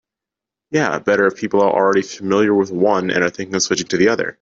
[0.71, 3.97] Yeah, better if people are already familiar with one and are thinking of switching to
[3.97, 4.29] the other.